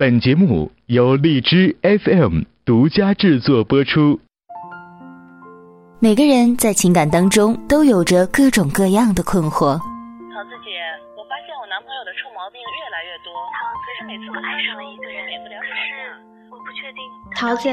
[0.00, 4.20] 本节目由荔枝 FM 独家制作播出。
[5.98, 9.74] 每个人在情感当中都有着各种各样的困惑。
[9.74, 10.70] 桃子姐，
[11.18, 13.34] 我发现我男朋友的臭毛病越来越多，
[13.82, 16.07] 可是每次我爱上了一个人，免不了吵架。
[17.36, 17.68] 桃子，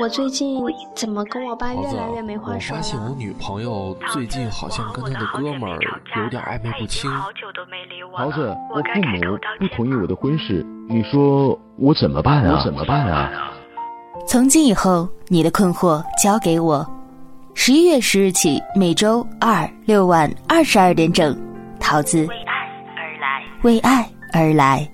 [0.00, 0.62] 我最近
[0.94, 2.80] 怎么跟我爸越来越没话说了？
[2.80, 5.78] 我发现我女朋友最近好像跟她的哥们儿
[6.22, 7.10] 有点暧昧不清。
[8.16, 12.58] 桃子，我父母不同意我的婚事，你说我怎么办啊？
[12.58, 13.52] 我怎么办啊？
[14.26, 16.86] 从今以后，你的困惑交给我。
[17.54, 21.36] 十一月十日起，每周二六晚二十二点整，
[21.78, 22.54] 桃子为爱
[22.96, 24.88] 而来，为爱而来。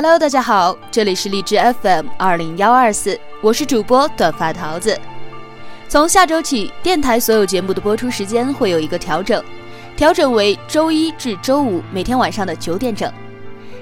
[0.00, 4.96] Hello，大家好，这里是荔枝 FM 二零幺二四，我是主播短发桃子。
[5.88, 9.42] 从下周起，电台所有节目的播出时间会有一个调整，
[9.96, 13.12] 调整为周一至周五每天晚上的九点整。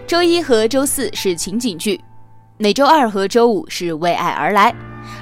[0.06, 2.02] 周一和周四是情景剧，
[2.56, 4.74] 每周二和周五是为爱而来，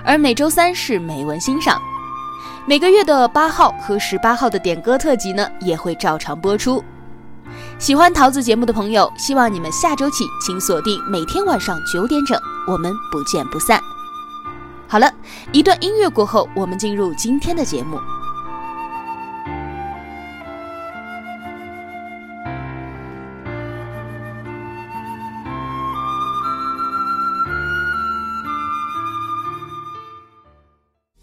[0.05, 1.83] 而每周三是美文欣赏。
[2.67, 6.81] 每个月的八号和十八号的点歌特辑呢，也会照常播出。
[7.79, 13.79] 喜欢桃子节目的朋友，希望你们下周起请锁定每天晚上九点整，我们不见不散。
[14.89, 15.13] 好了，
[15.53, 18.01] 一段音乐过后，我们进入今天的节目。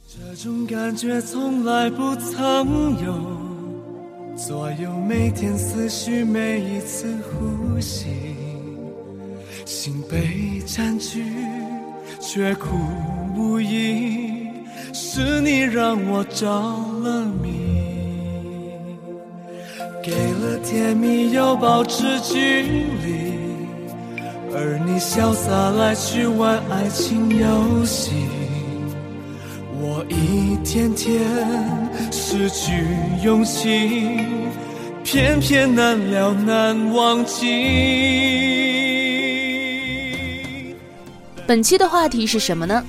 [0.08, 3.51] 这种感觉从来不曾有。
[4.36, 8.08] 左右每天思绪，每一次呼吸，
[9.66, 11.24] 心被占据，
[12.20, 12.68] 却苦
[13.36, 14.50] 无依。
[14.94, 17.52] 是你让我着了迷，
[20.04, 22.64] 给了甜蜜又保持距
[23.06, 23.34] 离，
[24.54, 28.12] 而你潇洒来去玩爱情游戏，
[29.80, 31.22] 我一天天
[32.34, 32.88] 失去
[33.22, 34.22] 勇气。
[35.04, 37.44] 偏偏难了难忘记。
[41.46, 42.82] 本期的话题是什么呢？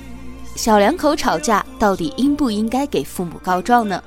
[0.55, 4.01] 小两口吵架到底应不应该给父母告状呢？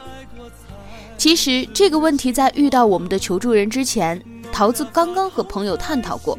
[1.18, 4.18] 其实这个问题在遇到我们的求助人之前，
[4.50, 6.38] 桃子刚刚和朋友探讨过。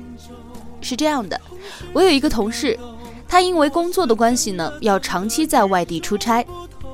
[0.82, 1.40] 是这样的，
[1.94, 2.76] 我有一个同事，
[3.28, 6.44] 他因为工作的关系呢，要长期在外地出差。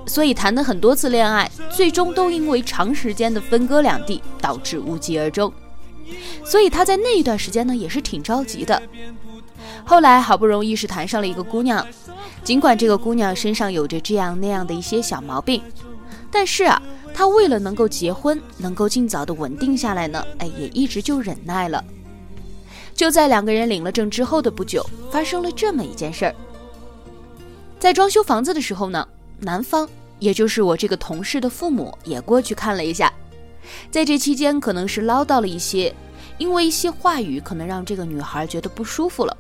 [0.06, 5.52] 所以谈的很多次恋爱，最终都因为长时间的分割两地，导致无疾而终。
[6.46, 8.82] 所以他在那一段时间呢，也是挺着急的。
[9.86, 11.86] 后来好不容易是谈上了一个姑娘，
[12.44, 15.62] 尽管这个姑娘身上有着这样那样的一些小毛病，
[16.30, 16.82] 但是啊，
[17.14, 21.84] 他为了能够结婚，能够尽早的稳定下来呢，哎，也一直就忍耐了。
[22.94, 26.36] 就在两个人领了证之后的不久，发生了这么一件事儿。
[27.80, 29.08] 在装修房子的时候呢。
[29.40, 29.88] 男方，
[30.20, 33.12] 也就是我这个同事的父母，也过去看了一下。
[33.92, 35.94] 在这期间，可能是唠叨了一些，
[36.38, 39.38] 因为一些话语可能让这个女孩觉得不舒服了，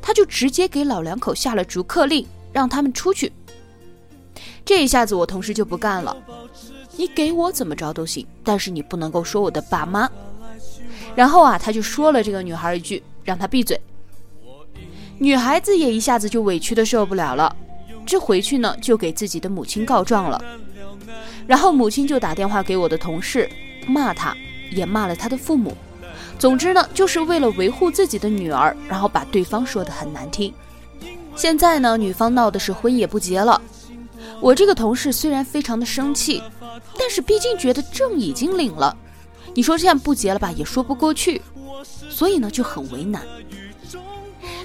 [0.00, 3.32] 他就直接给老两口下了逐客令，让他们出去。
[4.64, 6.16] 这一下子，我同事就不干了，
[6.96, 10.08] 你给我怎么着都行，但是你不能够说我的爸妈。
[11.16, 13.80] 然后啊，他就说了这个女孩一句，让她闭嘴。
[15.18, 17.54] 女孩子也一下子就委屈的受不了了。
[18.06, 20.42] 这回去呢，就给自己的母亲告状了，
[21.46, 23.48] 然后母亲就打电话给我的同事，
[23.86, 24.36] 骂他，
[24.72, 25.76] 也骂了他的父母。
[26.38, 30.52] 总之呢，就是为了维护自己的女儿，然后把对方说的很难听。
[31.36, 33.60] 现在呢，女方闹的是婚也不结了。
[34.40, 36.42] 我这个同事虽然非常的生气，
[36.98, 38.96] 但是毕竟觉得证已经领了，
[39.54, 41.40] 你说这样不结了吧，也说不过去，
[42.08, 43.22] 所以呢就很为难。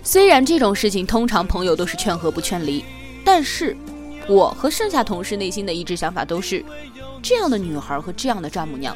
[0.02, 2.84] 虽然这种事情通常朋友都是劝和不劝离。
[3.26, 3.76] 但是，
[4.30, 6.64] 我和剩下同事内心的一致想法都是，
[7.22, 8.96] 这样的女孩和这样的丈母娘，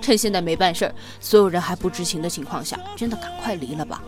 [0.00, 4.02] 趁现在没办事儿，所有人还不知情的情况下，真的赶快离了吧。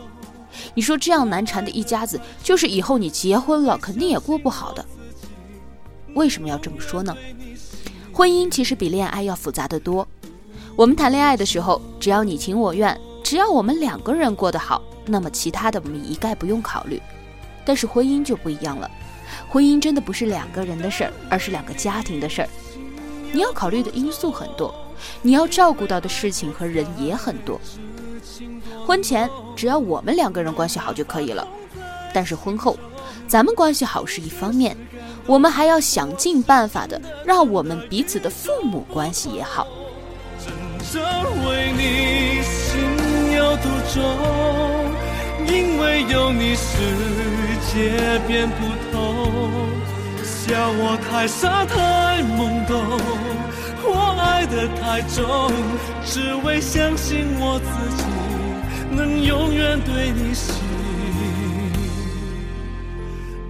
[0.75, 4.85] 你说这样难缠的一家子，就是以后你结婚了，肯定也过不好的。
[6.15, 7.15] 为什么要这么说呢？
[8.13, 10.07] 婚姻其实比恋爱要复杂的多。
[10.75, 17.01] 我们谈恋爱的时候，只要你情我愿，只要我们两个人过得好，那么其他的我们一概不用考虑。
[17.65, 18.91] 但是婚姻就不一样了。
[19.49, 22.49] 婚姻真的不是两个人的事儿，而是两个家庭的事儿。
[23.33, 24.75] 你要考虑的因素很多，
[25.23, 27.61] 你要照顾到的事情和人也很多。
[28.87, 31.47] 婚前只要我们两个人关系好就可以了，
[32.13, 32.77] 但是婚后，
[33.29, 34.77] 咱们关系好是一方面，
[35.27, 39.67] 我们还要想尽办法的让我们彼此的父母关系也好。
[40.39, 40.53] 真
[40.93, 41.03] 正
[41.47, 44.03] 为你心有独钟，
[45.47, 46.79] 因为有你世
[47.73, 49.20] 界变不同。
[50.51, 52.83] 笑我太傻太懵懂，
[53.85, 55.49] 我爱的太重，
[56.05, 58.03] 只为相信我自己
[58.91, 60.57] 能永远对你心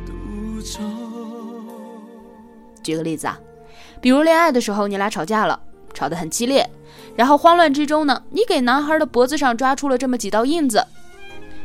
[0.05, 0.85] 独钟。
[2.83, 3.41] 举个例子啊，
[4.03, 5.59] 比如恋爱的时候，你俩吵架了，
[5.95, 6.69] 吵得很激烈，
[7.17, 10.87] 然后慌乱之中呢，你给男孩的脖子上抓出了这么几道印子。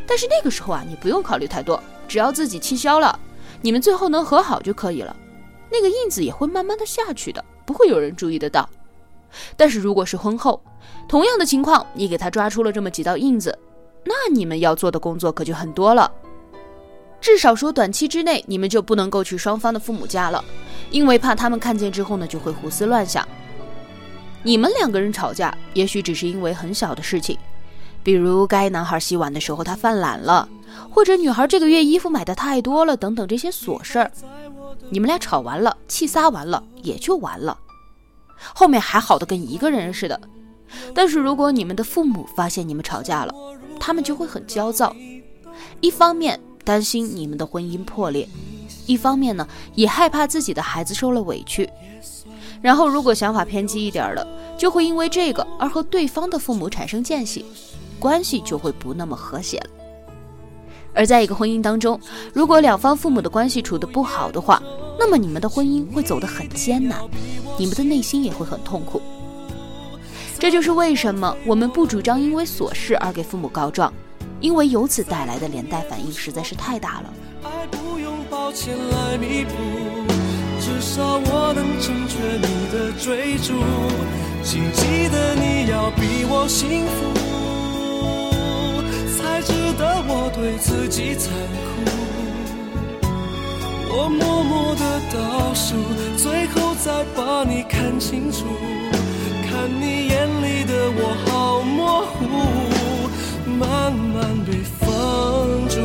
[0.08, 3.20] 但是那个时候啊，你不用考虑太多，只要自己气消了，
[3.62, 5.14] 你们最后能和好就可以了。
[5.76, 8.70] 那个印子也会慢慢的下去的，不会有人注意得到。
[9.58, 10.62] 但是如果是婚后，
[11.06, 13.58] 同样的情况，你给他抓出了这么几道印子，
[14.06, 16.10] 那你们要做的工作可就很多了。
[17.20, 20.42] 至少说短期之内，你们就不能够去双方的父母家了，
[20.92, 23.28] 因为怕他们看见之后呢，就会胡思乱想。
[24.44, 27.38] 你们两个人吵架，也许只是因为很小的事情，
[28.04, 30.48] 比如该男孩洗碗的时候他犯懒了，
[30.90, 34.12] 或者女孩这个月衣服买的太多了，等等这些琐事儿。
[34.90, 37.58] 你们俩吵完了，气撒完了，也就完了，
[38.54, 40.20] 后面还好的跟一个人似的。
[40.94, 43.34] 但是如果你们的父母发现你们吵架了，
[43.80, 44.96] 他们就会很焦躁，
[45.80, 48.28] 一方面担心你们的婚姻破裂，
[48.86, 51.70] 一方面呢也害怕自己的孩子受了委屈。
[52.62, 54.28] 然后如果想法偏激一点的，
[54.58, 57.46] 就会因为这个而和对方的父母产生间隙，
[58.00, 59.70] 关系就会不那么和谐了。
[60.96, 62.00] 而在一个婚姻当中，
[62.34, 64.62] 如果两方父母的关系处得不好的话，
[64.98, 67.00] 那么你们的婚姻会走得很艰难，
[67.60, 69.02] 你们的内心也会很痛苦。
[70.40, 73.94] 这就是为什么我们不主张因为琐事而给父母告状，
[74.40, 77.14] 因为由此带来的连带反应实在是太大了。
[77.44, 79.54] 爱不用抱歉来弥补，
[80.60, 83.54] 至少我能成全你的追逐，
[84.44, 87.45] 请记得你要比我幸福。
[89.36, 91.34] 才值得我对自己残
[91.76, 91.92] 酷。
[93.90, 95.76] 我默默的倒数，
[96.16, 98.46] 最后再把你看清楚。
[99.46, 102.24] 看你眼里的我好模糊，
[103.60, 105.82] 慢慢被封住。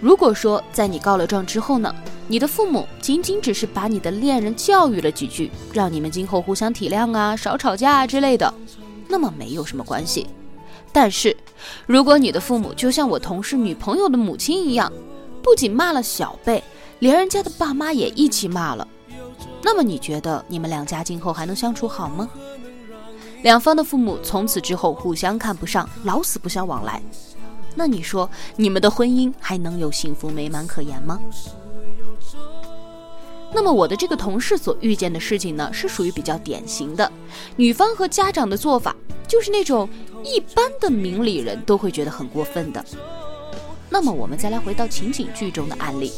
[0.00, 1.92] 如果说在你告了状之后呢，
[2.28, 8.54] 你的父母仅仅只是把你的恋人教育了几句，让你们今后互相体谅啊，少吵架啊之类的，
[9.08, 10.28] 那么没有什么关系。
[10.92, 11.36] 但是，
[11.86, 14.92] 如果你的父母就像我同事女朋友的母亲一样，
[15.40, 16.62] 不仅骂了小辈，
[16.98, 18.86] 连人家的爸妈也一起骂了，
[19.62, 22.28] 那么你觉得你们两家今后还能相处好吗？
[23.42, 27.00] 两方的父母从此之后互相看不上，老死不相往来，
[27.76, 31.20] 那你说你们的婚姻还能有幸福美满可言吗？
[33.54, 37.10] 那么我的这个同事所遇见的事情呢，是属于比较典型的，
[37.56, 38.94] 女方和家长的做法
[39.28, 39.88] 就是那种。
[40.24, 42.84] 一般的明理人都会觉得很过分的。
[43.88, 46.12] 那么我们再来回到情景剧中的案例，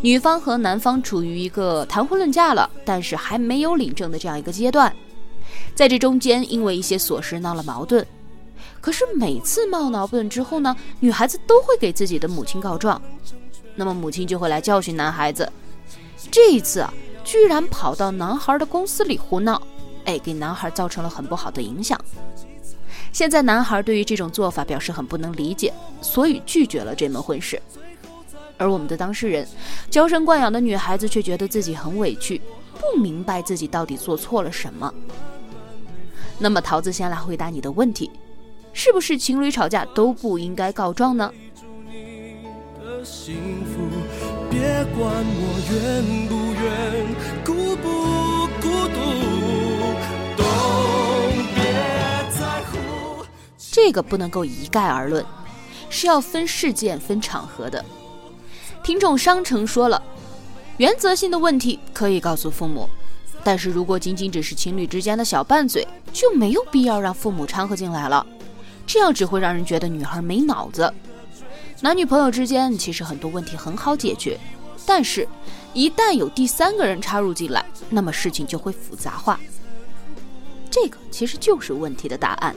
[0.00, 4.94] 女方和男方处于一个谈婚论嫁了，但是还没有领证的这样一个阶段，
[5.74, 8.06] 在这中间因为一些琐事闹了矛盾。
[8.80, 13.00] 可是每次闹矛盾之后呢，女孩子都会给自己的母亲告状，
[13.74, 15.50] 那么母亲就会来教训男孩子。
[16.30, 16.92] 这一次啊，
[17.24, 19.62] 居然跑到男孩的公司里胡闹，
[20.04, 21.98] 哎，给男孩造成了很不好的影响。
[23.12, 27.60] 现在男孩对于这种做法表示很不能理解，所以拒绝了这门婚事。
[28.56, 29.46] 而我们的当事人，
[29.90, 32.40] 娇生惯养的女孩子却觉得自己很委屈，
[32.74, 34.92] 不明白自己到底做错了什么。
[36.38, 38.10] 那么桃子先来回答你的问题：
[38.72, 41.30] 是不是情侣吵架都不应该告状呢？
[44.50, 44.60] 别
[44.96, 47.01] 管我愿不愿
[53.72, 55.24] 这个不能够一概而论，
[55.88, 57.82] 是要分事件、分场合的。
[58.84, 60.02] 听众商城说了，
[60.76, 62.86] 原则性的问题可以告诉父母，
[63.42, 68.26] 但是如果仅仅只是情侣之间的小拌嘴，就没有必要让父母掺和进来了，
[68.86, 70.92] 这样只会让人觉得女孩没脑子。
[71.80, 74.38] 男女朋友之间其实很多问题很好解决，
[74.84, 75.26] 但是，
[75.72, 79.40] 一旦有第三个人插入进来，那么事情就会复杂化。
[80.70, 82.54] 这个其实就是问题的答案。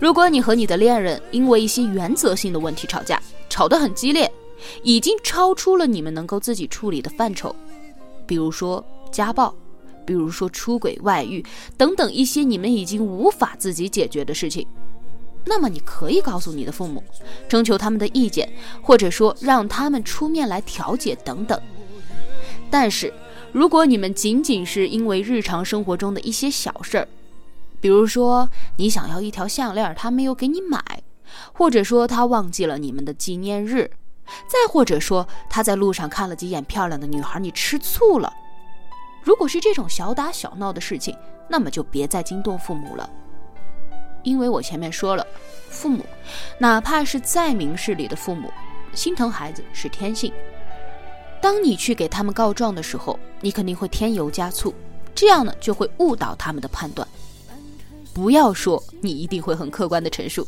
[0.00, 4.30] 如果你和你的恋人因为一些原则性的问题吵架，吵得很激烈，
[4.82, 7.54] 已经超出了你们能够自己处理的范畴，
[8.24, 9.52] 比如说家暴，
[10.06, 11.44] 比如说出轨、外遇
[11.76, 14.64] 等等一些你们已经无法自己解决的事情，
[15.44, 17.02] 那么你可以告诉你的父母，
[17.48, 18.48] 征求他们的意见，
[18.80, 21.60] 或者说让他们出面来调解等等。
[22.70, 23.12] 但是，
[23.50, 27.08] 如果你们仅仅是因为日常生活中的一些小事儿，
[27.80, 31.02] 比如说你想要一条项链，他没有给你买，
[31.52, 33.90] 或者说他忘记了你们的纪念日，
[34.46, 38.32] 再或者说他在路上看了几眼漂亮的女孩，你吃醋了。
[39.22, 41.16] 如果是这种小打小闹的事情，
[41.48, 43.08] 那么就别再惊动父母了，
[44.22, 45.26] 因为我前面说了，
[45.70, 46.04] 父母
[46.58, 48.50] 哪怕是再明事理的父母，
[48.92, 50.32] 心疼孩子是天性。
[51.40, 54.74] 当你去给他们告状的时候，你肯定会添油加醋，
[55.14, 57.06] 这样呢就会误导他们的判断。
[58.18, 60.44] 不要说你一定会很客观的陈述，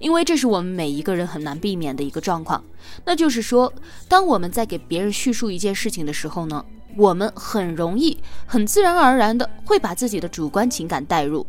[0.00, 2.60] 因为这是我们每一个人很难避免的一个状况。
[3.04, 3.72] 那就是说，
[4.08, 6.64] 当我们在给别人叙述一件事情的时候呢，
[6.96, 11.46] 我们很容易、很自然而然的会把自己的主观情感带入，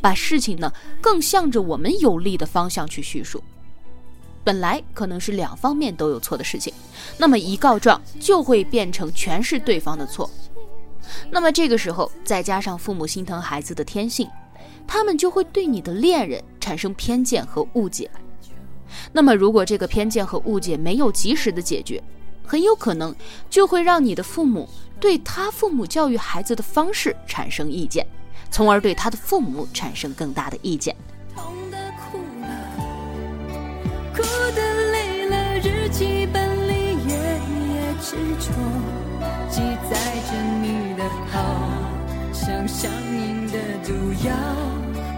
[0.00, 3.42] 把事情呢更向着我们有利的方向去叙述。
[4.44, 6.72] 本来可能是两方面都有错的事情，
[7.18, 10.30] 那么一告状就会变成全是对方的错。
[11.32, 14.28] 那么这个时候再加上父母心疼孩子的天性，
[14.86, 18.10] 他们就会对你的恋人产生偏见和误解。
[19.12, 22.02] 那么如果这个偏见和误解没有及时的解决，
[22.44, 23.14] 很有可能
[23.50, 24.68] 就会让你的父母
[25.00, 28.06] 对他父母教育孩子的方式产生意见，
[28.50, 30.94] 从而对他的父母产生更大的意见。
[31.34, 31.76] 痛的
[34.14, 34.22] 哭
[34.54, 36.72] 的累了，日记本里
[37.06, 37.14] 页
[37.74, 38.52] 页执着，
[39.50, 39.98] 记载
[40.30, 40.30] 着
[40.62, 41.36] 你的好，
[42.46, 43.90] 像上瘾的毒
[44.24, 44.32] 药，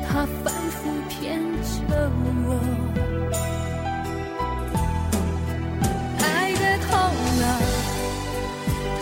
[0.09, 2.11] 它反复骗着
[2.47, 2.57] 我。
[6.23, 6.91] 爱的痛
[7.43, 7.43] 了，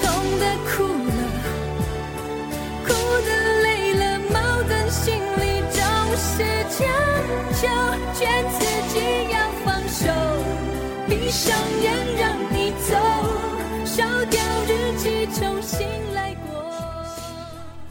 [0.02, 0.04] 痛
[0.40, 1.18] 的哭了，
[2.84, 2.88] 哭
[3.24, 3.28] 的
[3.62, 4.02] 累了，
[4.32, 4.34] 矛
[4.66, 5.78] 盾心里总
[6.18, 6.42] 是
[6.74, 6.82] 将
[7.62, 7.62] 就，
[8.12, 8.18] 劝
[8.50, 8.58] 自
[8.92, 8.94] 己
[9.30, 10.02] 要放手。
[11.08, 11.86] 闭上眼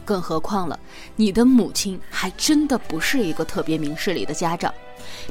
[0.06, 0.78] 更何况了，
[1.16, 4.72] 你的母亲还真的不是一个特别明事理的家长，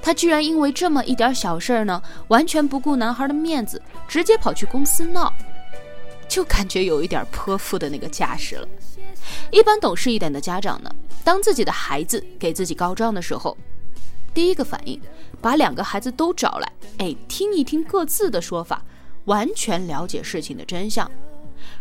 [0.04, 5.34] 她居然因为这么一点小事儿呢，完全不顾男孩的面子，直接跑去公司闹，
[6.28, 8.68] 就感觉有一点泼妇的那个架势了。
[9.50, 13.58] 一般懂事一点的家长呢，当自己的孩子给自己告状的时候。
[14.34, 15.00] 第一个反应，
[15.40, 18.84] 把两个孩子都找来，哎，听一听各自的说法，
[19.24, 21.10] 完全了解事情的真相。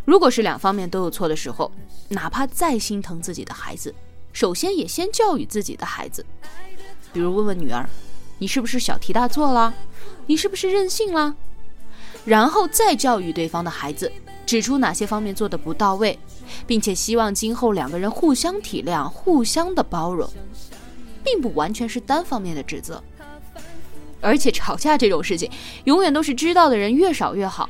[0.04, 1.70] 如果是两方面都有错的时候，
[2.08, 3.94] 哪怕再心疼自己的孩子，
[4.32, 6.24] 首先也先教育自己的孩子，
[7.12, 7.88] 比如问问女儿，
[8.38, 9.74] 你是不是小题大做了？
[10.26, 11.34] 你是不是任性了？
[12.24, 14.10] 然后再教育对方的孩子，
[14.46, 16.18] 指出哪些方面做的不到位，
[16.66, 20.28] 并且希望今后两个人互相体谅，互相的包容。
[21.26, 23.02] 并不完全是单方面的指责，
[24.20, 25.50] 而且吵架这种事情，
[25.84, 27.66] 永远都是知道的人越少越好。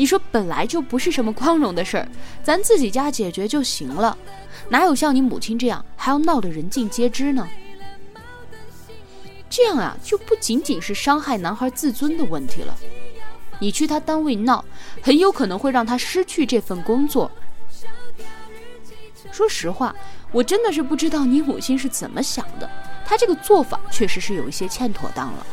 [0.00, 2.08] 你说本来就不是什么光荣的事儿，
[2.42, 4.16] 咱自己家解决就行了，
[4.70, 7.46] 哪有像你母亲这样还要闹得人尽皆知呢？
[9.50, 12.74] 这样啊，就不仅仅是伤害男孩自尊的问题了。
[13.58, 14.64] 你去他单位闹，
[15.02, 17.30] 很有可能会让他失去这份工作。
[19.30, 19.94] 说实话，
[20.32, 22.66] 我真的是不知道你母亲是怎么想的。
[23.04, 25.46] 他这个做法确实是有一些欠妥当了。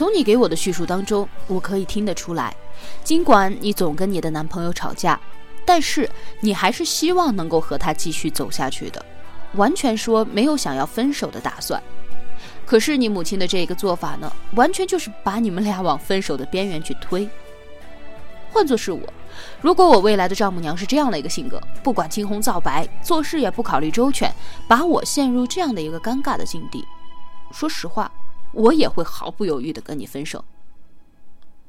[0.00, 2.56] 从你给我的叙述当中，我可以听得出来，
[3.04, 5.20] 尽管你总跟你的男朋友吵架。
[5.66, 6.08] 但是
[6.40, 9.04] 你还是希望能够和他继续走下去的，
[9.56, 11.82] 完全说没有想要分手的打算。
[12.64, 17.28] 可是你母亲的这个做法呢，完全就是把你们俩往分手的边缘去推。
[18.50, 19.02] 换作是我，
[19.60, 24.34] 如果我未来的丈母娘是这样的一个性格，不管青红皂白，做事也不考虑周全，
[24.66, 26.82] 把我陷入这样的一个尴尬的境地，
[27.52, 28.10] 说实话，
[28.52, 30.44] 我也会毫不犹豫的跟你分手。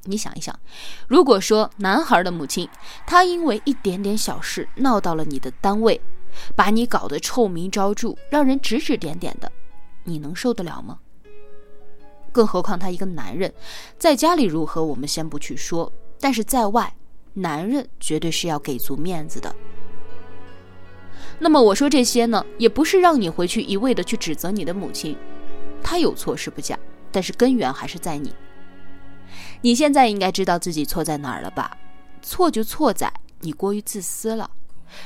[0.04, 0.58] 你想一想，
[1.06, 2.68] 如果说男孩的母亲，
[3.06, 6.00] 他因为一点点小事闹到了你的单位，
[6.56, 9.50] 把你搞得臭名昭著，让人指指点点的，
[10.02, 10.98] 你能受得了吗？
[12.32, 13.52] 更何况他一个男人，
[13.96, 16.92] 在家里如何我们先不去说，但是在外，
[17.34, 19.54] 男人绝对是要给足面子的。
[21.38, 25.16] 那么我说这些呢，也不是让你回去一味的去指责你的母亲，
[25.82, 26.78] 他有错是不假，
[27.10, 28.34] 但是根源还是在你。
[29.60, 31.76] 你现在应该知道自己错在哪儿了吧？
[32.20, 34.50] 错就错在你过于自私了，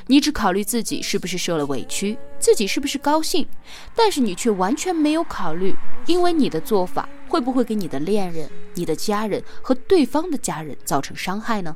[0.06, 3.46] 你只考虑自己是不是受了委屈，自己是不是高兴，
[3.94, 5.74] 但是你却完全没有考虑，
[6.06, 11.74] 因为你的做法会不会给你的恋人、你的家人和对方的家人造成伤害呢？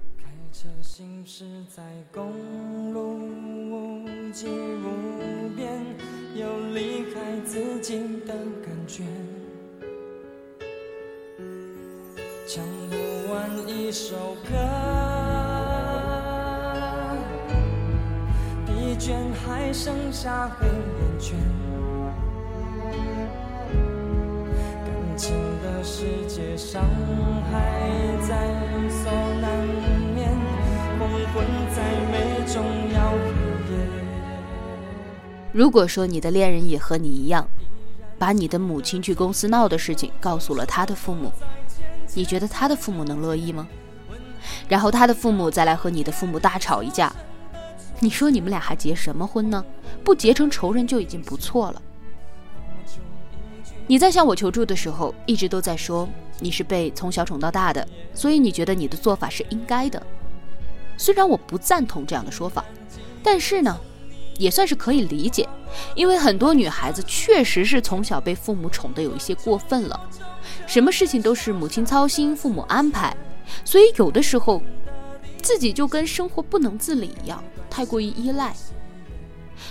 [6.40, 8.32] 有离开自己的
[8.64, 9.04] 感觉
[12.46, 12.96] 唱不
[13.30, 14.16] 完一首
[14.48, 14.56] 歌，
[18.66, 21.36] 疲倦还剩下黑眼圈。
[24.84, 26.82] 感情的世界，伤
[27.52, 27.78] 害
[28.26, 28.48] 在
[35.52, 37.48] 如果说你的恋人也和你一样，
[38.18, 41.32] 把你的母亲去公司闹的事情告诉了他的父母。
[42.14, 43.66] 你觉得他的父母能乐意吗？
[44.68, 47.12] 然后他的父母再来和你的父母大吵一架，
[47.98, 49.64] 你说你们俩还结什么婚呢？
[50.04, 51.82] 不结成仇人就已经不错了。
[53.86, 60.00] 你在向我求助的时候，一直都在说你是被从小宠到大的，所以你觉得你的做法是应该的。
[60.96, 62.64] 虽然我不赞同这样的说法，
[63.22, 63.78] 但是呢，
[64.40, 65.46] 也算是可以理解，
[65.94, 70.00] 因为很多女孩子确实是从小被父母宠得有一些过分了。
[70.66, 73.14] 什么事情都是母亲操心，父母安排，
[73.66, 74.62] 所以有的时候
[75.42, 78.56] 自己就跟生活不能自理一样，太过于依赖。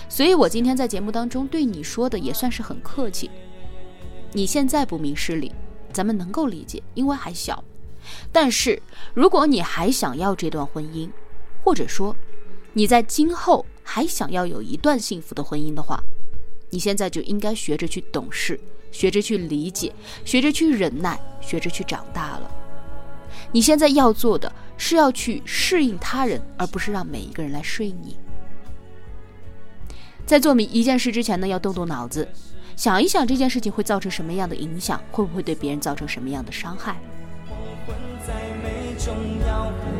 [0.08, 3.28] 所以我今天在节目当中对你说的也算是很客气。
[4.32, 5.52] 你现在不明事理，
[5.92, 7.64] 咱们能够理解，因为还小。
[8.30, 8.80] 但是
[9.14, 11.10] 如果你还想要这段婚姻，
[11.64, 12.14] 或者说
[12.72, 16.02] 你在今后还想要有一段幸福的婚姻的话，
[16.70, 18.58] 你现在就应该学着去懂事。
[18.92, 22.50] 学着去理解，学着去忍耐，学着去长大了。
[23.52, 28.16] 你现在要做的是要去适应他人，而不是让每一个人来适应你。
[30.26, 32.28] 在做每一件事之前呢，要动动脑子，
[32.74, 37.00] 想一想这件事情会造成什么样的影响，会不会对别人造成什么样的伤害。
[39.86, 39.99] 依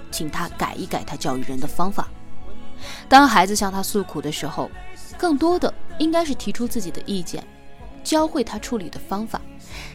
[0.11, 2.07] 请他改一改他教育人的方法。
[3.07, 4.69] 当孩子向他诉苦的时候，
[5.17, 7.43] 更多的应该是提出自己的意见，
[8.03, 9.39] 教会他处理的方法，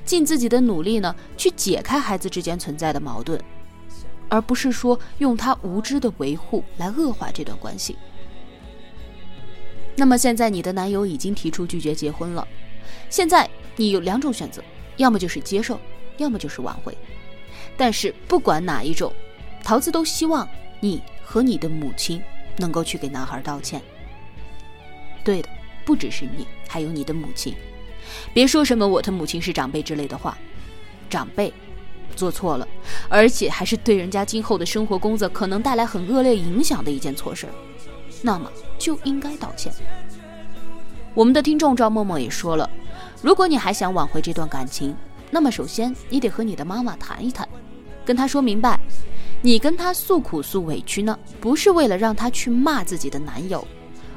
[0.04, 3.40] 尽自己的努力呢去解开孩子之间存在的矛盾，
[4.28, 7.96] 而不是说用他无知的维护来恶化这段关系。
[9.96, 12.46] 那么现在你的男友已经提出拒绝结婚了，
[13.10, 14.62] 现在你有两种选择，
[14.96, 15.80] 要么就是接受，
[16.18, 16.96] 要么就是挽回。
[17.76, 19.12] 但是不管哪一种，
[19.66, 20.48] 桃子都希望
[20.78, 22.22] 你和你的母亲
[22.56, 23.82] 能够去给男孩道歉。
[25.24, 25.48] 对的，
[25.84, 27.52] 不只是你，还有你的母亲。
[28.32, 30.38] 别说什么我的母亲是长辈之类的话，
[31.10, 31.52] 长辈
[32.14, 32.68] 做错了，
[33.08, 37.48] 而且还是对人家今后的生活工作可能带来很恶劣影响的一件错事，
[38.22, 38.48] 那么。
[38.78, 39.72] 就应该道歉。
[41.14, 42.70] 我们的听众赵默默也说了，
[43.22, 44.94] 如果你还想挽回这段感情，
[45.30, 47.48] 那么首先你得和你的妈妈谈一谈，
[48.04, 48.78] 跟她说明白，
[49.42, 53.66] 你跟她诉苦诉委屈呢，不是为了让她去骂自己的男友，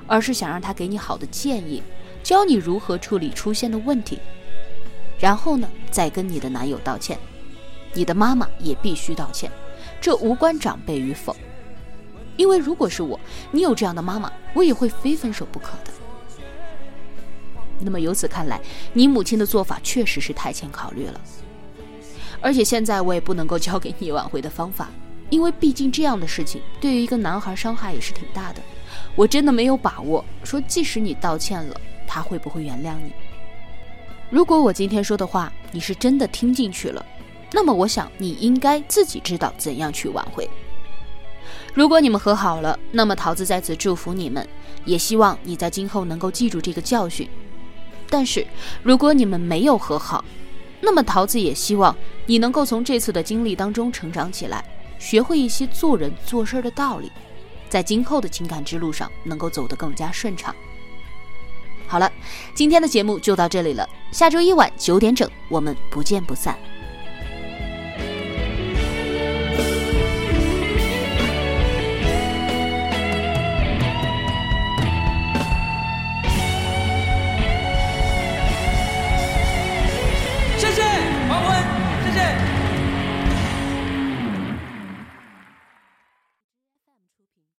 [0.07, 1.83] 而是想让她给你好的建议，
[2.23, 4.19] 教你如何处理出现的问题，
[5.19, 7.19] 然后呢，再跟你的男友道歉，
[7.93, 9.51] 你的妈妈也必须道歉，
[10.01, 11.35] 这无关长辈与否。
[12.37, 13.19] 因为如果是我，
[13.51, 15.91] 你有这样的妈妈，我也会非分手不可的。
[17.81, 18.59] 那么由此看来，
[18.93, 21.21] 你母亲的做法确实是太欠考虑了。
[22.41, 24.89] 而且现在我也不能够教给你挽回的方法，
[25.29, 28.61] 因为毕竟这样的事情对于一个男孩伤害也是挺大的。
[29.15, 33.11] 我真的没有把握说，即使你道歉了，他会不会原谅你。
[34.29, 37.05] 如果我今天说的话你是真的听进去了，
[37.51, 40.49] 那么我想你应该自己知道怎样去挽回。
[41.73, 44.47] 如果你们和好了，那么桃子在此祝福你们，
[44.85, 47.27] 也希望你在今后能够记住这个教训。
[48.09, 48.45] 但是，
[48.81, 50.23] 如果你们没有和好，
[50.81, 54.63] 那么桃子也希望你能够从这次的经历当中成长起来，
[54.99, 57.11] 学会一些做人做事的道理，
[57.67, 60.53] 在今后的情感之路上能够走得更加顺畅。
[61.87, 62.11] 好了，
[62.53, 66.55] 今天的节目就到这里了，下周一晚九点整，我们不见不散。